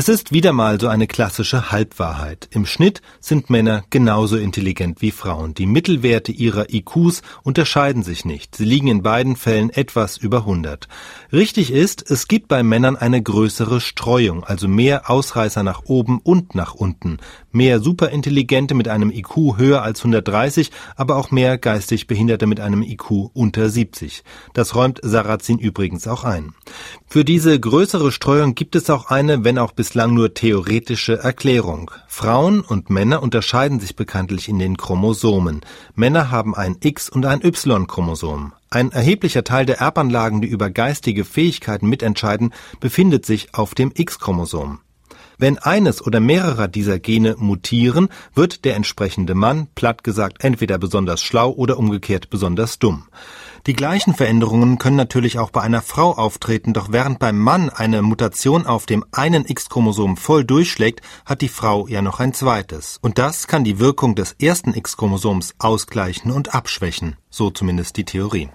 Es 0.00 0.08
ist 0.08 0.30
wieder 0.30 0.52
mal 0.52 0.80
so 0.80 0.86
eine 0.86 1.08
klassische 1.08 1.72
Halbwahrheit. 1.72 2.48
Im 2.52 2.66
Schnitt 2.66 3.02
sind 3.18 3.50
Männer 3.50 3.82
genauso 3.90 4.36
intelligent 4.36 5.02
wie 5.02 5.10
Frauen. 5.10 5.54
Die 5.54 5.66
Mittelwerte 5.66 6.30
ihrer 6.30 6.72
IQs 6.72 7.22
unterscheiden 7.42 8.04
sich 8.04 8.24
nicht. 8.24 8.54
Sie 8.54 8.64
liegen 8.64 8.86
in 8.86 9.02
beiden 9.02 9.34
Fällen 9.34 9.70
etwas 9.70 10.16
über 10.16 10.42
100. 10.42 10.86
Richtig 11.32 11.72
ist, 11.72 12.08
es 12.08 12.28
gibt 12.28 12.46
bei 12.46 12.62
Männern 12.62 12.94
eine 12.94 13.20
größere 13.20 13.80
Streuung, 13.80 14.44
also 14.44 14.68
mehr 14.68 15.10
Ausreißer 15.10 15.64
nach 15.64 15.82
oben 15.86 16.20
und 16.20 16.54
nach 16.54 16.74
unten. 16.74 17.18
Mehr 17.50 17.80
Superintelligente 17.80 18.76
mit 18.76 18.86
einem 18.86 19.10
IQ 19.10 19.56
höher 19.56 19.82
als 19.82 19.98
130, 19.98 20.70
aber 20.94 21.16
auch 21.16 21.32
mehr 21.32 21.58
geistig 21.58 22.06
Behinderte 22.06 22.46
mit 22.46 22.60
einem 22.60 22.82
IQ 22.82 23.30
unter 23.32 23.68
70. 23.68 24.22
Das 24.54 24.76
räumt 24.76 25.00
Sarrazin 25.02 25.58
übrigens 25.58 26.06
auch 26.06 26.22
ein. 26.22 26.54
Für 27.08 27.24
diese 27.24 27.58
größere 27.58 28.12
Streuung 28.12 28.54
gibt 28.54 28.76
es 28.76 28.90
auch 28.90 29.06
eine, 29.06 29.42
wenn 29.42 29.58
auch 29.58 29.72
bislang 29.88 30.12
nur 30.12 30.34
theoretische 30.34 31.18
Erklärung. 31.20 31.90
Frauen 32.08 32.60
und 32.60 32.90
Männer 32.90 33.22
unterscheiden 33.22 33.80
sich 33.80 33.96
bekanntlich 33.96 34.46
in 34.46 34.58
den 34.58 34.76
Chromosomen. 34.76 35.62
Männer 35.94 36.30
haben 36.30 36.54
ein 36.54 36.76
X- 36.80 37.08
und 37.08 37.24
ein 37.24 37.42
Y-Chromosom. 37.42 38.52
Ein 38.68 38.92
erheblicher 38.92 39.44
Teil 39.44 39.64
der 39.64 39.78
Erbanlagen, 39.78 40.42
die 40.42 40.48
über 40.48 40.68
geistige 40.68 41.24
Fähigkeiten 41.24 41.88
mitentscheiden, 41.88 42.52
befindet 42.80 43.24
sich 43.24 43.54
auf 43.54 43.74
dem 43.74 43.90
X-Chromosom. 43.94 44.80
Wenn 45.38 45.58
eines 45.58 46.04
oder 46.04 46.18
mehrere 46.18 46.68
dieser 46.68 46.98
Gene 46.98 47.36
mutieren, 47.38 48.08
wird 48.34 48.64
der 48.64 48.74
entsprechende 48.74 49.36
Mann, 49.36 49.68
platt 49.76 50.02
gesagt, 50.02 50.42
entweder 50.42 50.78
besonders 50.78 51.22
schlau 51.22 51.50
oder 51.52 51.78
umgekehrt 51.78 52.28
besonders 52.28 52.80
dumm. 52.80 53.06
Die 53.68 53.72
gleichen 53.72 54.14
Veränderungen 54.14 54.78
können 54.78 54.96
natürlich 54.96 55.38
auch 55.38 55.50
bei 55.50 55.60
einer 55.60 55.82
Frau 55.82 56.12
auftreten, 56.12 56.72
doch 56.72 56.90
während 56.90 57.20
beim 57.20 57.38
Mann 57.38 57.70
eine 57.70 58.02
Mutation 58.02 58.66
auf 58.66 58.86
dem 58.86 59.04
einen 59.12 59.44
X-Chromosom 59.46 60.16
voll 60.16 60.44
durchschlägt, 60.44 61.02
hat 61.24 61.40
die 61.40 61.48
Frau 61.48 61.86
ja 61.86 62.02
noch 62.02 62.18
ein 62.18 62.34
zweites. 62.34 62.98
Und 63.00 63.18
das 63.18 63.46
kann 63.46 63.62
die 63.62 63.78
Wirkung 63.78 64.16
des 64.16 64.32
ersten 64.40 64.74
X-Chromosoms 64.74 65.54
ausgleichen 65.58 66.32
und 66.32 66.54
abschwächen, 66.54 67.16
so 67.30 67.50
zumindest 67.50 67.96
die 67.96 68.04
Theorie. 68.04 68.48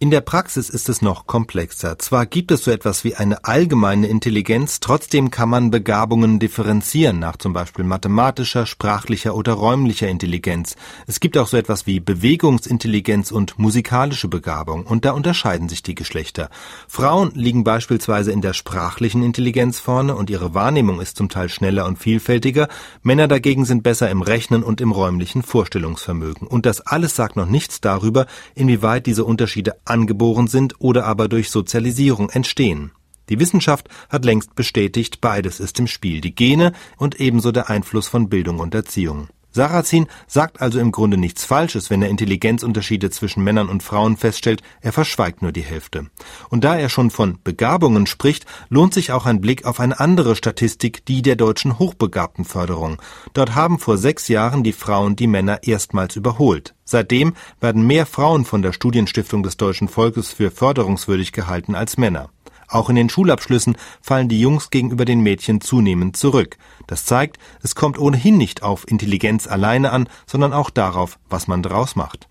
In 0.00 0.12
der 0.12 0.20
Praxis 0.20 0.70
ist 0.70 0.88
es 0.88 1.02
noch 1.02 1.26
komplexer. 1.26 1.98
Zwar 1.98 2.24
gibt 2.24 2.52
es 2.52 2.62
so 2.62 2.70
etwas 2.70 3.02
wie 3.02 3.16
eine 3.16 3.44
allgemeine 3.44 4.06
Intelligenz, 4.06 4.78
trotzdem 4.78 5.32
kann 5.32 5.48
man 5.48 5.72
Begabungen 5.72 6.38
differenzieren 6.38 7.18
nach 7.18 7.36
zum 7.36 7.52
Beispiel 7.52 7.84
mathematischer, 7.84 8.64
sprachlicher 8.64 9.34
oder 9.34 9.54
räumlicher 9.54 10.06
Intelligenz. 10.06 10.76
Es 11.08 11.18
gibt 11.18 11.36
auch 11.36 11.48
so 11.48 11.56
etwas 11.56 11.88
wie 11.88 11.98
Bewegungsintelligenz 11.98 13.32
und 13.32 13.58
musikalische 13.58 14.28
Begabung, 14.28 14.86
und 14.86 15.04
da 15.04 15.10
unterscheiden 15.10 15.68
sich 15.68 15.82
die 15.82 15.96
Geschlechter. 15.96 16.48
Frauen 16.86 17.32
liegen 17.34 17.64
beispielsweise 17.64 18.30
in 18.30 18.40
der 18.40 18.52
sprachlichen 18.52 19.24
Intelligenz 19.24 19.80
vorne 19.80 20.14
und 20.14 20.30
ihre 20.30 20.54
Wahrnehmung 20.54 21.00
ist 21.00 21.16
zum 21.16 21.28
Teil 21.28 21.48
schneller 21.48 21.86
und 21.86 21.98
vielfältiger, 21.98 22.68
Männer 23.02 23.26
dagegen 23.26 23.64
sind 23.64 23.82
besser 23.82 24.08
im 24.10 24.22
Rechnen 24.22 24.62
und 24.62 24.80
im 24.80 24.92
räumlichen 24.92 25.42
Vorstellungsvermögen. 25.42 26.46
Und 26.46 26.66
das 26.66 26.82
alles 26.82 27.16
sagt 27.16 27.34
noch 27.34 27.46
nichts 27.46 27.80
darüber, 27.80 28.26
inwieweit 28.54 29.06
diese 29.06 29.24
Unterschiede 29.24 29.74
angeboren 29.90 30.46
sind 30.46 30.74
oder 30.78 31.04
aber 31.04 31.28
durch 31.28 31.50
Sozialisierung 31.50 32.30
entstehen. 32.30 32.92
Die 33.28 33.40
Wissenschaft 33.40 33.88
hat 34.08 34.24
längst 34.24 34.54
bestätigt, 34.54 35.20
beides 35.20 35.60
ist 35.60 35.78
im 35.78 35.86
Spiel, 35.86 36.20
die 36.20 36.34
Gene 36.34 36.72
und 36.96 37.20
ebenso 37.20 37.52
der 37.52 37.68
Einfluss 37.68 38.08
von 38.08 38.28
Bildung 38.28 38.58
und 38.58 38.74
Erziehung. 38.74 39.28
Sarrazin 39.58 40.06
sagt 40.28 40.60
also 40.60 40.78
im 40.78 40.92
Grunde 40.92 41.16
nichts 41.16 41.44
Falsches, 41.44 41.90
wenn 41.90 42.00
er 42.00 42.10
Intelligenzunterschiede 42.10 43.10
zwischen 43.10 43.42
Männern 43.42 43.68
und 43.68 43.82
Frauen 43.82 44.16
feststellt, 44.16 44.62
er 44.80 44.92
verschweigt 44.92 45.42
nur 45.42 45.50
die 45.50 45.62
Hälfte. 45.62 46.06
Und 46.48 46.62
da 46.62 46.76
er 46.76 46.88
schon 46.88 47.10
von 47.10 47.40
Begabungen 47.42 48.06
spricht, 48.06 48.46
lohnt 48.68 48.94
sich 48.94 49.10
auch 49.10 49.26
ein 49.26 49.40
Blick 49.40 49.64
auf 49.64 49.80
eine 49.80 49.98
andere 49.98 50.36
Statistik, 50.36 51.04
die 51.06 51.22
der 51.22 51.34
deutschen 51.34 51.80
Hochbegabtenförderung. 51.80 53.02
Dort 53.32 53.56
haben 53.56 53.80
vor 53.80 53.98
sechs 53.98 54.28
Jahren 54.28 54.62
die 54.62 54.72
Frauen 54.72 55.16
die 55.16 55.26
Männer 55.26 55.58
erstmals 55.64 56.14
überholt. 56.14 56.76
Seitdem 56.84 57.34
werden 57.60 57.84
mehr 57.84 58.06
Frauen 58.06 58.44
von 58.44 58.62
der 58.62 58.72
Studienstiftung 58.72 59.42
des 59.42 59.56
deutschen 59.56 59.88
Volkes 59.88 60.32
für 60.32 60.52
förderungswürdig 60.52 61.32
gehalten 61.32 61.74
als 61.74 61.98
Männer. 61.98 62.30
Auch 62.68 62.90
in 62.90 62.96
den 62.96 63.08
Schulabschlüssen 63.08 63.76
fallen 64.00 64.28
die 64.28 64.40
Jungs 64.40 64.70
gegenüber 64.70 65.04
den 65.04 65.20
Mädchen 65.20 65.60
zunehmend 65.60 66.16
zurück. 66.16 66.58
Das 66.86 67.06
zeigt, 67.06 67.38
es 67.62 67.74
kommt 67.74 67.98
ohnehin 67.98 68.36
nicht 68.36 68.62
auf 68.62 68.86
Intelligenz 68.86 69.46
alleine 69.46 69.90
an, 69.90 70.08
sondern 70.26 70.52
auch 70.52 70.70
darauf, 70.70 71.18
was 71.28 71.48
man 71.48 71.62
daraus 71.62 71.96
macht. 71.96 72.28